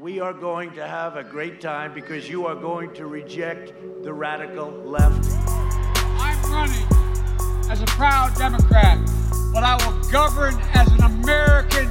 We 0.00 0.18
are 0.18 0.32
going 0.32 0.72
to 0.76 0.86
have 0.86 1.16
a 1.16 1.22
great 1.22 1.60
time 1.60 1.92
because 1.92 2.26
you 2.26 2.46
are 2.46 2.54
going 2.54 2.94
to 2.94 3.04
reject 3.04 3.74
the 4.02 4.10
radical 4.14 4.70
left. 4.70 5.28
I'm 6.18 6.50
running 6.50 6.86
as 7.68 7.82
a 7.82 7.86
proud 7.86 8.34
Democrat, 8.34 8.98
but 9.52 9.62
I 9.62 9.76
will 9.84 10.02
govern 10.10 10.58
as 10.72 10.90
an 10.92 11.02
American 11.02 11.90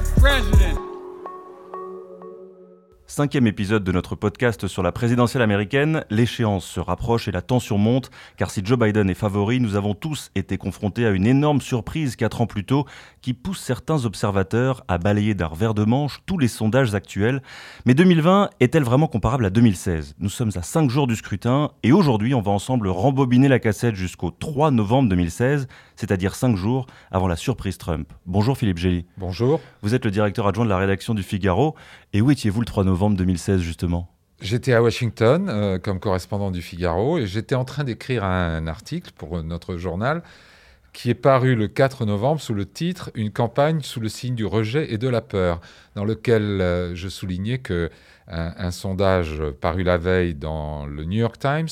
Cinquième 3.10 3.48
épisode 3.48 3.82
de 3.82 3.90
notre 3.90 4.14
podcast 4.14 4.68
sur 4.68 4.84
la 4.84 4.92
présidentielle 4.92 5.42
américaine. 5.42 6.04
L'échéance 6.10 6.64
se 6.64 6.78
rapproche 6.78 7.26
et 7.26 7.32
la 7.32 7.42
tension 7.42 7.76
monte, 7.76 8.08
car 8.36 8.52
si 8.52 8.64
Joe 8.64 8.78
Biden 8.78 9.10
est 9.10 9.14
favori, 9.14 9.58
nous 9.58 9.74
avons 9.74 9.94
tous 9.94 10.30
été 10.36 10.58
confrontés 10.58 11.04
à 11.04 11.10
une 11.10 11.26
énorme 11.26 11.60
surprise 11.60 12.14
quatre 12.14 12.40
ans 12.40 12.46
plus 12.46 12.62
tôt 12.62 12.86
qui 13.20 13.34
pousse 13.34 13.58
certains 13.58 14.04
observateurs 14.04 14.84
à 14.86 14.98
balayer 14.98 15.34
d'un 15.34 15.48
revers 15.48 15.74
de 15.74 15.82
manche 15.82 16.20
tous 16.24 16.38
les 16.38 16.46
sondages 16.46 16.94
actuels. 16.94 17.42
Mais 17.84 17.94
2020 17.94 18.50
est-elle 18.60 18.84
vraiment 18.84 19.08
comparable 19.08 19.44
à 19.44 19.50
2016 19.50 20.14
Nous 20.20 20.30
sommes 20.30 20.52
à 20.54 20.62
cinq 20.62 20.88
jours 20.88 21.08
du 21.08 21.16
scrutin 21.16 21.72
et 21.82 21.90
aujourd'hui 21.90 22.32
on 22.32 22.42
va 22.42 22.52
ensemble 22.52 22.86
rembobiner 22.86 23.48
la 23.48 23.58
cassette 23.58 23.96
jusqu'au 23.96 24.30
3 24.30 24.70
novembre 24.70 25.08
2016, 25.08 25.66
c'est-à-dire 25.96 26.36
cinq 26.36 26.54
jours 26.54 26.86
avant 27.10 27.26
la 27.26 27.34
surprise 27.34 27.76
Trump. 27.76 28.12
Bonjour 28.24 28.56
Philippe 28.56 28.78
Gély. 28.78 29.04
Bonjour. 29.18 29.60
Vous 29.82 29.96
êtes 29.96 30.04
le 30.04 30.12
directeur 30.12 30.46
adjoint 30.46 30.64
de 30.64 30.70
la 30.70 30.78
rédaction 30.78 31.12
du 31.12 31.24
Figaro. 31.24 31.74
Et 32.12 32.20
où 32.20 32.30
étiez-vous 32.30 32.60
le 32.60 32.66
3 32.66 32.84
novembre? 32.84 32.99
2016 33.08 33.60
justement. 33.60 34.08
J'étais 34.42 34.72
à 34.72 34.82
Washington 34.82 35.48
euh, 35.48 35.78
comme 35.78 36.00
correspondant 36.00 36.50
du 36.50 36.62
Figaro 36.62 37.18
et 37.18 37.26
j'étais 37.26 37.54
en 37.54 37.64
train 37.64 37.84
d'écrire 37.84 38.24
un 38.24 38.66
article 38.66 39.10
pour 39.16 39.42
notre 39.42 39.76
journal 39.76 40.22
qui 40.92 41.10
est 41.10 41.14
paru 41.14 41.54
le 41.54 41.68
4 41.68 42.04
novembre 42.04 42.40
sous 42.40 42.54
le 42.54 42.66
titre 42.66 43.10
Une 43.14 43.30
campagne 43.30 43.80
sous 43.80 44.00
le 44.00 44.08
signe 44.08 44.34
du 44.34 44.46
rejet 44.46 44.92
et 44.92 44.98
de 44.98 45.08
la 45.08 45.20
peur, 45.20 45.60
dans 45.94 46.04
lequel 46.04 46.60
euh, 46.60 46.94
je 46.94 47.08
soulignais 47.08 47.58
que 47.58 47.90
un, 48.32 48.70
sondage 48.70 49.42
paru 49.60 49.82
la 49.82 49.98
veille 49.98 50.34
dans 50.34 50.86
le 50.86 51.04
New 51.04 51.18
York 51.18 51.38
Times 51.38 51.68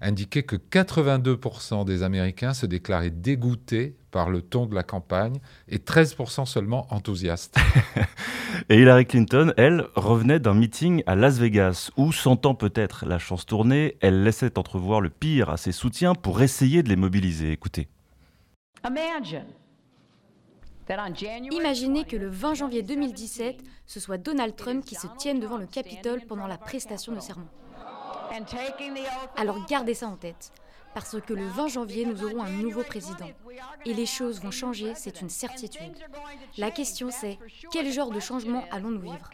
indiquait 0.00 0.42
que 0.42 0.56
82% 0.56 1.84
des 1.84 2.02
Américains 2.02 2.54
se 2.54 2.66
déclaraient 2.66 3.10
dégoûtés 3.10 3.96
par 4.10 4.28
le 4.28 4.42
ton 4.42 4.66
de 4.66 4.74
la 4.74 4.82
campagne 4.82 5.38
et 5.68 5.78
13% 5.78 6.44
seulement 6.44 6.86
enthousiastes. 6.90 7.56
et 8.68 8.78
Hillary 8.78 9.06
Clinton, 9.06 9.54
elle, 9.56 9.86
revenait 9.94 10.40
d'un 10.40 10.54
meeting 10.54 11.02
à 11.06 11.16
Las 11.16 11.38
Vegas 11.38 11.90
où, 11.96 12.12
sentant 12.12 12.54
peut-être 12.54 13.06
la 13.06 13.18
chance 13.18 13.46
tourner, 13.46 13.96
elle 14.00 14.22
laissait 14.22 14.58
entrevoir 14.58 15.00
le 15.00 15.08
pire 15.08 15.48
à 15.48 15.56
ses 15.56 15.72
soutiens 15.72 16.14
pour 16.14 16.42
essayer 16.42 16.82
de 16.82 16.90
les 16.90 16.96
mobiliser. 16.96 17.52
Écoutez. 17.52 17.88
Imaginez 21.50 22.04
que 22.04 22.16
le 22.16 22.28
20 22.28 22.54
janvier 22.54 22.82
2017, 22.82 23.62
ce 23.86 24.00
soit 24.00 24.18
Donald 24.18 24.56
Trump 24.56 24.84
qui 24.84 24.94
se 24.94 25.06
tienne 25.18 25.40
devant 25.40 25.56
le 25.56 25.66
Capitole 25.66 26.22
pendant 26.26 26.46
la 26.46 26.58
prestation 26.58 27.12
de 27.12 27.20
serment. 27.20 27.48
Alors 29.36 29.64
gardez 29.66 29.94
ça 29.94 30.08
en 30.08 30.16
tête 30.16 30.52
parce 30.94 31.20
que 31.20 31.32
le 31.32 31.46
20 31.46 31.68
janvier, 31.68 32.04
nous 32.04 32.24
aurons 32.24 32.42
un 32.42 32.50
nouveau 32.50 32.82
président. 32.82 33.30
Et 33.84 33.94
les 33.94 34.06
choses 34.06 34.40
vont 34.40 34.50
changer, 34.50 34.92
c'est 34.94 35.20
une 35.20 35.28
certitude. 35.28 35.92
La 36.58 36.70
question 36.70 37.08
c'est, 37.10 37.38
quel 37.72 37.90
genre 37.92 38.10
de 38.10 38.20
changement 38.20 38.64
allons-nous 38.70 39.00
vivre? 39.00 39.30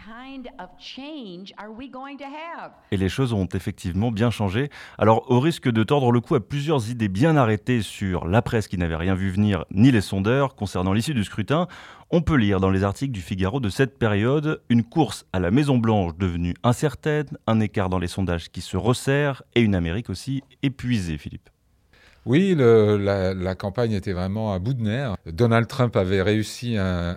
Et 2.91 2.97
les 2.97 3.09
choses 3.09 3.33
ont 3.33 3.49
effectivement 3.53 4.11
bien 4.11 4.31
changé. 4.31 4.71
Alors, 4.97 5.31
au 5.31 5.41
risque 5.41 5.69
de 5.69 5.83
tordre 5.83 6.13
le 6.13 6.21
cou 6.21 6.35
à 6.35 6.41
plusieurs 6.41 6.91
idées 6.91 7.09
bien 7.09 7.37
arrêtées 7.37 7.83
sur 7.83 8.27
la 8.27 8.43
presse 8.43 8.69
qui 8.69 8.79
n'avait 8.79 8.97
rien 8.97 9.15
vu 9.15 9.31
venir, 9.31 9.65
ni 9.71 9.91
les 9.91 10.01
sondeurs 10.01 10.55
concernant 10.55 10.93
l'issue 10.93 11.15
du 11.15 11.25
scrutin, 11.25 11.69
on 12.11 12.23
peut 12.23 12.37
lire 12.37 12.61
dans 12.61 12.71
les 12.71 12.85
articles 12.85 13.13
du 13.13 13.21
Figaro 13.21 13.61
de 13.61 13.69
cette 13.69 13.99
période 13.99 14.63
une 14.71 14.83
course 14.83 15.27
à 15.33 15.41
la 15.41 15.51
Maison-Blanche 15.51 16.13
devenue 16.19 16.55
incertaine, 16.63 17.27
un 17.47 17.61
écart 17.61 17.91
dans 17.91 17.99
les 17.99 18.09
sondages 18.09 18.51
qui 18.51 18.63
se 18.63 18.77
resserre 18.77 19.43
et 19.55 19.61
une 19.61 19.75
Amérique 19.75 20.09
aussi 20.09 20.43
épuisée, 20.63 21.19
Philippe. 21.19 21.51
Oui, 22.29 22.55
la, 22.55 23.55
campagne 23.55 23.93
était 23.93 24.13
vraiment 24.13 24.53
à 24.53 24.59
bout 24.59 24.75
de 24.75 24.83
nerfs. 24.83 25.17
Donald 25.25 25.67
Trump 25.67 25.97
avait 25.97 26.21
réussi 26.21 26.77
un, 26.77 27.17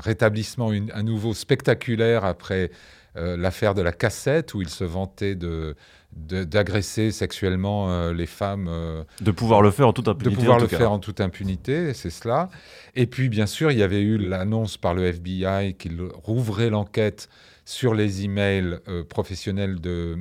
rétablissement 0.00 0.72
à 0.92 1.02
nouveau 1.04 1.34
spectaculaire 1.34 2.24
après 2.24 2.72
euh, 3.16 3.36
l'affaire 3.36 3.74
de 3.74 3.82
la 3.82 3.92
cassette 3.92 4.54
où 4.54 4.60
il 4.60 4.68
se 4.68 4.82
vantait 4.82 5.36
de, 5.36 5.76
d'agresser 6.12 7.12
sexuellement 7.12 7.88
euh, 7.88 8.12
les 8.12 8.26
femmes. 8.26 8.66
Euh, 8.68 9.04
de 9.20 9.30
pouvoir 9.30 9.62
le 9.62 9.70
faire 9.70 9.86
en 9.86 9.92
toute 9.92 10.08
impunité. 10.08 10.34
De 10.34 10.40
pouvoir 10.40 10.58
le 10.58 10.66
faire 10.66 10.90
en 10.90 10.98
toute 10.98 11.20
impunité, 11.20 11.94
c'est 11.94 12.10
cela. 12.10 12.48
Et 12.96 13.06
puis, 13.06 13.28
bien 13.28 13.46
sûr, 13.46 13.70
il 13.70 13.78
y 13.78 13.84
avait 13.84 14.00
eu 14.00 14.18
l'annonce 14.18 14.78
par 14.78 14.94
le 14.94 15.04
FBI 15.04 15.74
qu'il 15.74 16.00
rouvrait 16.24 16.70
l'enquête 16.70 17.28
sur 17.64 17.94
les 17.94 18.24
emails 18.24 18.78
professionnels 19.08 19.80
de, 19.80 20.18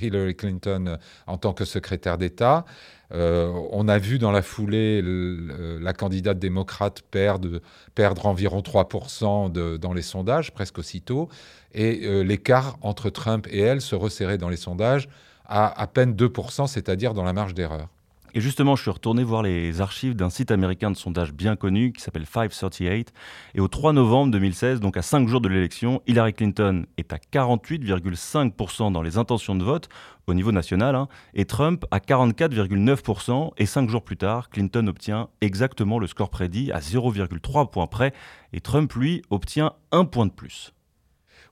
Hillary 0.00 0.36
Clinton 0.36 0.98
en 1.26 1.38
tant 1.38 1.52
que 1.52 1.64
secrétaire 1.64 2.18
d'État. 2.18 2.64
on 3.10 3.88
a 3.88 3.98
vu 3.98 4.18
dans 4.18 4.32
la 4.32 4.42
foulée 4.42 5.02
la 5.04 5.92
candidate 5.92 6.38
démocrate 6.38 7.02
perdre, 7.10 7.60
perdre 7.94 8.26
environ 8.26 8.60
3% 8.60 9.78
dans 9.78 9.92
les 9.92 10.02
sondages, 10.02 10.52
presque 10.52 10.78
aussitôt 10.78 11.28
et 11.76 12.06
euh, 12.06 12.22
l'écart 12.22 12.78
entre 12.80 13.10
Trump 13.10 13.46
et 13.50 13.60
elle 13.60 13.80
se 13.80 13.94
resserrait 13.94 14.38
dans 14.38 14.48
les 14.48 14.56
sondages 14.56 15.08
à 15.44 15.80
à 15.80 15.86
peine 15.86 16.14
2%, 16.14 16.66
c'est-à-dire 16.66 17.14
dans 17.14 17.22
la 17.22 17.32
marge 17.32 17.54
d'erreur. 17.54 17.88
Et 18.36 18.40
justement, 18.42 18.76
je 18.76 18.82
suis 18.82 18.90
retourné 18.90 19.24
voir 19.24 19.42
les 19.42 19.80
archives 19.80 20.14
d'un 20.14 20.28
site 20.28 20.50
américain 20.50 20.90
de 20.90 20.96
sondage 20.96 21.32
bien 21.32 21.56
connu 21.56 21.94
qui 21.94 22.02
s'appelle 22.02 22.26
538. 22.26 23.14
Et 23.54 23.60
au 23.60 23.66
3 23.66 23.94
novembre 23.94 24.30
2016, 24.30 24.78
donc 24.78 24.98
à 24.98 25.02
5 25.02 25.26
jours 25.26 25.40
de 25.40 25.48
l'élection, 25.48 26.02
Hillary 26.06 26.34
Clinton 26.34 26.84
est 26.98 27.14
à 27.14 27.16
48,5% 27.16 28.92
dans 28.92 29.00
les 29.00 29.16
intentions 29.16 29.54
de 29.54 29.64
vote 29.64 29.88
au 30.26 30.34
niveau 30.34 30.52
national, 30.52 30.96
hein, 30.96 31.08
et 31.32 31.46
Trump 31.46 31.86
à 31.90 31.98
44,9%. 31.98 33.52
Et 33.56 33.64
5 33.64 33.88
jours 33.88 34.02
plus 34.02 34.18
tard, 34.18 34.50
Clinton 34.50 34.86
obtient 34.86 35.30
exactement 35.40 35.98
le 35.98 36.06
score 36.06 36.28
prédit 36.28 36.70
à 36.72 36.80
0,3 36.80 37.70
points 37.70 37.86
près, 37.86 38.12
et 38.52 38.60
Trump, 38.60 38.92
lui, 38.92 39.22
obtient 39.30 39.72
un 39.92 40.04
point 40.04 40.26
de 40.26 40.32
plus. 40.32 40.74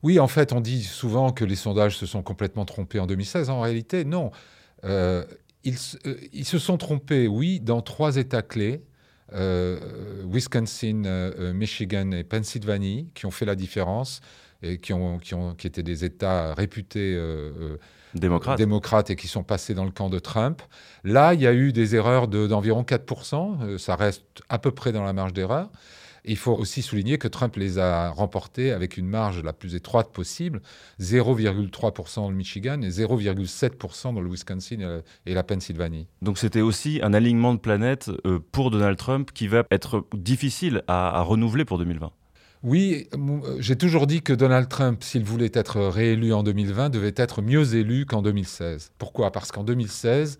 Oui, 0.02 0.20
en 0.20 0.28
fait, 0.28 0.52
on 0.52 0.60
dit 0.60 0.82
souvent 0.82 1.32
que 1.32 1.46
les 1.46 1.56
sondages 1.56 1.96
se 1.96 2.04
sont 2.04 2.22
complètement 2.22 2.66
trompés 2.66 3.00
en 3.00 3.06
2016. 3.06 3.48
En 3.48 3.62
réalité, 3.62 4.04
non. 4.04 4.32
Euh, 4.84 5.24
euh, 5.66 6.14
ils, 6.32 6.44
se 6.44 6.58
sont 6.58 6.76
trompés, 6.76 7.28
oui, 7.28 7.60
dans 7.60 7.82
trois 7.82 8.16
États 8.16 8.42
clés. 8.42 8.82
Euh, 9.32 9.78
Wisconsin, 10.30 11.32
Michigan 11.54 12.10
et 12.12 12.24
Pennsylvanie, 12.24 13.08
qui 13.14 13.26
ont 13.26 13.30
fait 13.30 13.46
la 13.46 13.56
différence 13.56 14.20
et 14.62 14.78
qui, 14.78 14.92
ont, 14.92 15.18
qui, 15.18 15.34
ont, 15.34 15.54
qui 15.54 15.66
étaient 15.66 15.82
des 15.82 16.04
États 16.04 16.54
réputés 16.54 17.18
démocrates. 18.14 18.58
démocrates. 18.58 19.10
et 19.10 19.16
qui 19.16 19.26
sont 19.26 19.42
passés 19.42 19.74
dans 19.74 19.84
le 19.84 19.90
camp 19.90 20.10
de 20.10 20.18
Trump. 20.18 20.62
Là, 21.04 21.34
il 21.34 21.40
y 21.40 21.46
a 21.46 21.54
eu 21.54 21.72
des 21.72 21.96
erreurs 21.96 22.28
d'environ 22.28 22.82
4%, 22.82 23.78
ça 23.78 23.96
reste 23.96 24.24
à 24.48 24.58
peu 24.58 24.70
près 24.70 24.92
dans 24.92 25.02
la 25.02 25.12
marge 25.12 25.32
d'erreur 25.32 25.70
il 26.24 26.36
faut 26.36 26.52
aussi 26.52 26.82
souligner 26.82 27.18
que 27.18 27.28
Trump 27.28 27.56
les 27.56 27.78
a 27.78 28.10
remportés 28.10 28.72
avec 28.72 28.96
une 28.96 29.06
marge 29.06 29.42
la 29.42 29.52
plus 29.52 29.74
étroite 29.74 30.12
possible, 30.12 30.60
0,3% 31.00 32.14
dans 32.16 32.30
le 32.30 32.36
Michigan 32.36 32.80
et 32.82 32.88
0,7% 32.88 34.14
dans 34.14 34.20
le 34.20 34.30
Wisconsin 34.30 35.00
et 35.26 35.34
la, 35.34 35.42
Pennsylvanie. 35.42 36.06
Donc 36.22 36.38
c'était 36.38 36.62
aussi 36.62 37.00
un 37.02 37.12
alignement 37.12 37.54
de 37.54 37.58
planètes 37.58 38.10
euh, 38.26 38.38
pour 38.52 38.70
Donald 38.70 38.96
Trump 38.96 39.30
qui 39.32 39.46
va 39.46 39.64
être 39.70 40.06
difficile 40.14 40.82
à, 40.86 41.18
à 41.18 41.22
renouveler 41.22 41.64
pour 41.64 41.78
2020. 41.78 42.10
Oui, 42.64 43.08
euh, 43.14 43.56
j'ai 43.58 43.76
toujours 43.76 44.06
dit 44.06 44.22
que 44.22 44.32
Donald 44.32 44.70
Trump, 44.70 45.02
s'il 45.02 45.22
voulait 45.22 45.50
être 45.52 45.80
réélu 45.80 46.32
en 46.32 46.42
2020, 46.42 46.88
devait 46.88 47.12
être 47.14 47.42
mieux 47.42 47.74
élu 47.74 48.06
qu'en 48.06 48.22
2016. 48.22 48.92
Pourquoi? 48.96 49.30
Parce 49.32 49.52
qu'en 49.52 49.64
2016, 49.64 50.38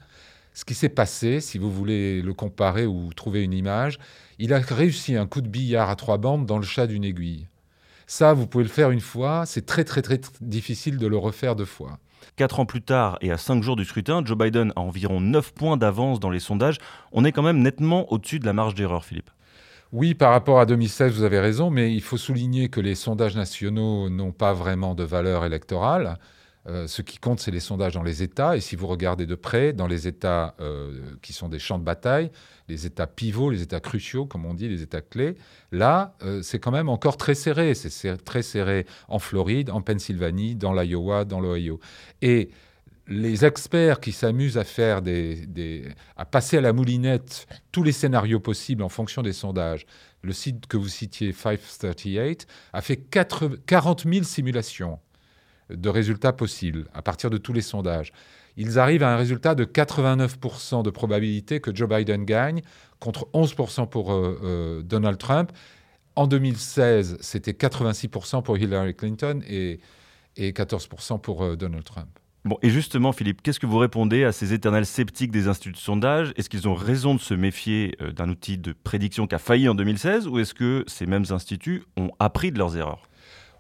ce 0.55 0.65
qui 0.65 0.75
s'est 0.75 0.89
passé, 0.89 1.41
si 1.41 1.59
vous 1.59 1.71
voulez 1.71 2.23
le 2.23 2.33
comparer 2.33 2.87
ou 2.87 3.13
trouver 3.13 3.43
une 3.43 3.53
image, 3.53 3.99
il 4.39 4.55
a 4.55 4.61
réussi 4.61 5.17
un 5.17 5.27
coup 5.27 5.41
de 5.41 5.49
billard 5.49 5.91
à 5.91 5.97
trois 5.97 6.17
bandes 6.17 6.47
dans 6.47 6.59
le 6.59 6.65
chat 6.65 6.87
d'une 6.87 7.05
aiguille. 7.05 7.49
Ça, 8.07 8.33
vous 8.35 8.47
pouvez 8.47 8.65
le 8.65 8.71
faire 8.71 8.91
une 8.91 9.01
fois, 9.01 9.45
c'est 9.47 9.67
très 9.67 9.83
très 9.85 10.01
très 10.01 10.21
difficile 10.41 10.99
de 10.99 11.07
le 11.07 11.17
refaire 11.17 11.57
deux 11.57 11.65
fois. 11.65 11.99
Quatre 12.37 12.61
ans 12.61 12.67
plus 12.67 12.83
tard 12.83 13.19
et 13.21 13.33
à 13.33 13.37
cinq 13.37 13.63
jours 13.63 13.77
du 13.77 13.85
scrutin, 13.85 14.25
Joe 14.25 14.39
Biden 14.39 14.73
a 14.77 14.81
environ 14.81 15.21
9 15.21 15.53
points 15.53 15.77
d'avance 15.77 16.21
dans 16.21 16.31
les 16.31 16.41
sondages. 16.41 16.79
On 17.13 17.25
est 17.25 17.33
quand 17.33 17.43
même 17.43 17.61
nettement 17.61 18.11
au-dessus 18.13 18.39
de 18.39 18.47
la 18.47 18.53
marge 18.53 18.75
d'erreur, 18.75 19.05
Philippe. 19.05 19.31
Oui, 19.93 20.15
par 20.15 20.33
rapport 20.33 20.59
à 20.59 20.67
2016, 20.67 21.13
vous 21.15 21.23
avez 21.23 21.39
raison, 21.39 21.71
mais 21.71 21.93
il 21.93 22.01
faut 22.01 22.17
souligner 22.17 22.69
que 22.69 22.81
les 22.81 22.95
sondages 22.95 23.37
nationaux 23.37 24.09
n'ont 24.09 24.33
pas 24.33 24.53
vraiment 24.53 24.95
de 24.95 25.05
valeur 25.05 25.45
électorale. 25.45 26.19
Euh, 26.67 26.87
ce 26.87 27.03
qui 27.03 27.19
compte, 27.19 27.41
c'est 27.41 27.51
les 27.51 27.61
sondages 27.61 27.95
dans 27.95 28.03
les 28.03 28.23
États. 28.23 28.57
Et 28.57 28.61
si 28.61 28.75
vous 28.77 28.87
regardez 28.87 29.27
de 29.27 29.35
près, 29.35 29.73
dans 29.73 29.87
les 29.87 30.09
États 30.09 30.55
euh, 30.61 30.99
qui 31.21 31.33
sont 31.33 31.49
des 31.49 31.59
champs 31.59 31.79
de 31.79 31.85
bataille, 31.85 32.31
les 32.69 32.87
États 32.87 33.07
pivots, 33.07 33.51
les 33.51 33.63
États 33.63 33.81
cruciaux, 33.81 34.25
comme 34.25 34.47
on 34.47 34.55
dit, 34.55 34.69
les 34.69 34.83
États 34.83 35.03
clés, 35.03 35.37
là, 35.73 36.15
euh, 36.23 36.41
c'est 36.43 36.59
quand 36.59 36.71
même 36.71 36.89
encore 36.89 37.17
très 37.19 37.35
serré. 37.35 37.75
C'est 37.75 38.17
très 38.25 38.43
serré 38.43 38.87
en 39.09 39.19
Floride, 39.19 39.71
en 39.71 39.83
Pennsylvanie, 39.83 40.55
dans 40.55 40.73
l'Iowa, 40.73 41.25
dans 41.25 41.41
l'Ohio. 41.41 41.81
Et 42.23 42.51
les 43.07 43.45
experts 43.45 44.01
qui 44.01 44.13
s'amusent 44.13 44.57
à 44.57 44.65
faire 44.65 45.03
des, 45.03 45.87
à 46.17 46.25
passer 46.25 46.57
à 46.57 46.63
la 46.63 46.73
moulinette 46.73 47.47
tous 47.71 47.83
les 47.83 47.93
scénarios 47.93 48.41
possibles 48.41 48.83
en 48.83 48.89
fonction 48.89 49.21
des 49.21 49.35
sondages. 49.35 49.85
Le 50.23 50.33
site 50.33 50.67
que 50.67 50.79
vous 50.79 50.89
citiez, 50.89 51.33
538, 51.33 52.47
a 52.73 52.81
fait 52.81 52.97
40 52.97 54.05
000 54.11 54.25
simulations 54.25 54.99
de 55.71 55.89
résultats 55.89 56.33
possibles 56.33 56.87
à 56.95 57.03
partir 57.03 57.31
de 57.31 57.39
tous 57.39 57.53
les 57.53 57.63
sondages. 57.63 58.13
Ils 58.57 58.79
arrivent 58.79 59.03
à 59.03 59.13
un 59.13 59.17
résultat 59.17 59.55
de 59.55 59.65
89% 59.65 60.83
de 60.83 60.91
probabilité 60.91 61.61
que 61.61 61.75
Joe 61.75 61.89
Biden 61.89 62.25
gagne 62.25 62.63
contre 63.01 63.29
11% 63.35 63.89
pour 63.89 64.13
euh, 64.13 64.39
euh, 64.43 64.83
Donald 64.83 65.19
Trump. 65.19 65.51
En 66.17 66.27
2016, 66.27 67.19
c'était 67.21 67.53
86% 67.53 68.43
pour 68.43 68.57
Hillary 68.57 68.95
Clinton 68.95 69.41
et, 69.49 69.81
et 70.37 70.53
14% 70.53 71.21
pour 71.21 71.43
euh, 71.43 71.57
Donald 71.57 71.85
Trump. 71.85 72.09
Bon, 72.45 72.59
et 72.63 72.69
justement, 72.69 73.13
Philippe, 73.13 73.43
qu'est-ce 73.43 73.59
que 73.59 73.67
vous 73.67 73.79
répondez 73.79 74.23
à 74.23 74.31
ces 74.31 74.53
éternels 74.53 74.85
sceptiques 74.85 75.31
des 75.31 75.49
instituts 75.49 75.73
de 75.73 75.79
sondage? 75.79 76.33
Est-ce 76.37 76.51
qu'ils 76.51 76.69
ont 76.69 76.75
raison 76.75 77.15
de 77.15 77.21
se 77.21 77.33
méfier 77.33 77.97
d'un 78.15 78.29
outil 78.29 78.59
de 78.59 78.75
prédiction 78.85 79.27
qui 79.27 79.35
a 79.35 79.39
failli 79.39 79.67
en 79.67 79.75
2016 79.75 80.29
ou 80.29 80.39
est-ce 80.39 80.53
que 80.53 80.85
ces 80.87 81.07
mêmes 81.07 81.25
instituts 81.31 81.85
ont 81.97 82.11
appris 82.19 82.53
de 82.53 82.59
leurs 82.59 82.77
erreurs? 82.77 83.09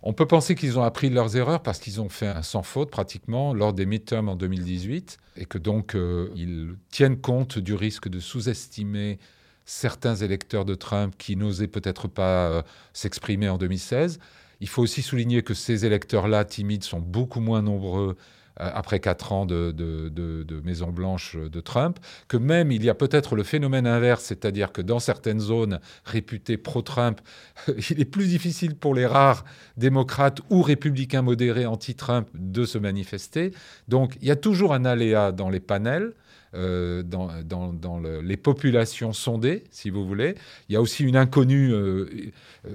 On 0.06 0.12
peut 0.12 0.27
penser 0.27 0.55
qu'ils 0.55 0.79
ont 0.79 0.83
appris 0.83 1.09
leurs 1.09 1.35
erreurs 1.35 1.62
parce 1.62 1.79
qu'ils 1.79 1.99
ont 2.01 2.11
fait 2.11 2.27
un 2.27 2.43
sans 2.43 2.62
faute 2.62 2.91
pratiquement 2.91 3.55
lors 3.55 3.73
des 3.73 3.87
midterms 3.87 4.29
en 4.29 4.37
2018 4.37 5.17
et 5.39 5.47
que 5.47 5.56
donc 5.56 5.97
euh, 5.97 6.31
ils 6.37 6.77
tiennent 6.91 7.19
compte 7.19 7.59
du 7.59 7.75
risque 7.75 8.11
de 8.11 8.21
sous-estimer 8.21 9.19
certains 9.65 10.15
électeurs 10.15 10.67
de 10.67 10.75
Trump 10.75 11.15
qui 11.17 11.37
n'osaient 11.37 11.69
peut-être 11.69 12.06
pas 12.06 12.49
euh, 12.49 12.62
s'exprimer 12.93 13.49
en 13.49 13.56
2016. 13.56 14.19
Il 14.61 14.69
faut 14.69 14.83
aussi 14.83 15.01
souligner 15.01 15.43
que 15.43 15.55
ces 15.55 15.87
électeurs-là 15.87 16.45
timides 16.45 16.85
sont 16.85 17.01
beaucoup 17.01 17.41
moins 17.41 17.62
nombreux 17.62 18.17
après 18.56 19.01
quatre 19.01 19.33
ans 19.33 19.47
de, 19.47 19.73
de, 19.73 20.61
Maison 20.65 20.91
Blanche 20.91 21.37
de 21.37 21.61
Trump, 21.61 21.99
que 22.29 22.37
même 22.37 22.71
il 22.71 22.85
y 22.85 22.91
a 22.91 22.95
peut-être 22.95 23.37
le 23.37 23.43
phénomène 23.43 23.87
inverse, 23.87 24.25
c'est-à-dire 24.25 24.73
que 24.73 24.81
dans 24.81 25.01
certaines 25.01 25.41
zones 25.41 25.81
réputées 26.05 26.56
pro-Trump, 26.56 27.21
il 27.91 28.01
est 28.01 28.05
plus 28.05 28.29
difficile 28.29 28.77
pour 28.77 28.95
les 28.95 29.06
rares 29.06 29.45
démocrates 29.77 30.41
ou 30.51 30.62
républicains 30.62 31.23
modérés 31.23 31.67
anti-Trump 31.67 32.29
de 32.35 32.65
se 32.65 32.79
manifester. 32.79 33.53
Donc 33.89 34.17
il 34.21 34.29
y 34.29 34.31
a 34.31 34.37
toujours 34.37 34.73
un 34.73 34.85
aléa 34.85 35.33
dans 35.33 35.51
les 35.51 35.61
panels. 35.61 36.12
Euh, 36.55 37.03
dans, 37.03 38.01
les 38.23 38.37
populations 38.37 39.13
sondées, 39.13 39.65
si 39.71 39.91
vous 39.91 40.07
voulez. 40.07 40.37
Il 40.69 40.75
y 40.75 40.77
a 40.77 40.81
aussi 40.81 41.03
une 41.03 41.17
inconnue 41.17 41.73
euh, 41.73 42.07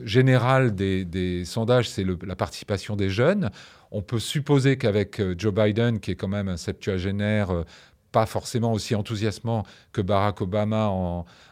générale 0.04 0.76
des, 0.76 1.44
sondages, 1.46 1.90
c'est 1.90 2.06
la 2.26 2.36
participation 2.36 2.98
des 2.98 3.10
jeunes. 3.10 3.52
On 3.92 4.02
peut 4.02 4.20
supposer 4.20 4.78
qu'avec 4.78 5.22
euh, 5.22 5.34
Joe 5.38 5.54
Biden, 5.54 6.00
qui 6.02 6.12
est 6.12 6.16
quand 6.16 6.28
même 6.28 6.50
un 6.50 6.58
septuagénaire 6.58 7.64
pas 8.12 8.26
forcément 8.26 8.74
aussi 8.74 8.96
enthousiasmant 8.96 9.64
que 9.92 10.02
Barack 10.02 10.42
Obama 10.42 10.88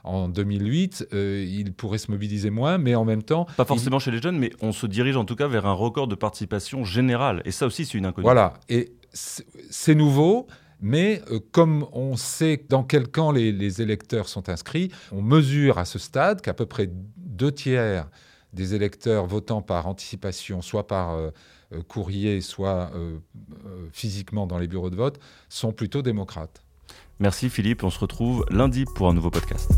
en, 0.04 0.30
2008, 0.30 1.10
euh, 1.14 1.46
il 1.48 1.74
pourrait 1.74 1.98
se 1.98 2.12
mobiliser 2.12 2.50
moins, 2.50 2.78
mais 2.78 2.96
en 2.96 3.06
même 3.06 3.24
temps... 3.24 3.46
Pas 3.58 3.66
forcément 3.66 4.00
chez 4.00 4.12
les 4.12 4.22
jeunes, 4.22 4.40
mais 4.40 4.52
on 4.62 4.72
se 4.72 4.88
dirige 4.88 5.18
en 5.18 5.26
tout 5.26 5.36
cas 5.36 5.48
vers 5.48 5.66
un 5.66 5.74
record 5.74 6.08
de 6.08 6.16
participation 6.16 6.84
générale. 6.84 7.42
Et 7.46 7.52
ça 7.52 7.66
aussi, 7.66 7.86
c'est 7.86 7.98
une 7.98 8.06
inconnue. 8.06 8.24
Voilà, 8.24 8.54
et 8.70 8.94
c'est 9.14 9.96
nouveau. 9.96 10.48
Mais 10.80 11.22
comme 11.52 11.88
on 11.92 12.16
sait 12.18 12.64
dans 12.70 12.84
quel 12.84 13.08
camp 13.08 13.32
les, 13.32 13.82
électeurs 13.82 14.30
sont 14.30 14.50
inscrits, 14.50 14.92
on 15.12 15.22
mesure 15.22 15.78
à 15.80 15.86
ce 15.86 15.98
stade 15.98 16.42
qu'à 16.42 16.54
peu 16.54 16.66
près 16.66 16.90
deux 17.18 17.52
tiers 17.52 18.08
des 18.54 18.76
électeurs 18.76 19.26
votant 19.26 19.62
par 19.62 19.88
anticipation, 19.88 20.62
soit 20.62 20.88
par 20.88 21.18
euh, 21.74 21.82
courrier, 21.88 22.40
soit 22.40 22.92
euh, 22.96 23.18
euh, 23.66 23.88
physiquement 23.92 24.48
dans 24.48 24.58
les 24.58 24.68
bureaux 24.68 24.90
de 24.90 24.96
vote, 24.96 25.20
sont 25.50 25.74
plutôt 25.74 26.02
démocrates. 26.02 26.64
Merci 27.20 27.50
Philippe, 27.50 27.84
on 27.84 27.90
se 27.90 28.00
retrouve 28.00 28.46
lundi 28.50 28.86
pour 28.96 29.10
un 29.10 29.14
nouveau 29.14 29.32
podcast. 29.32 29.70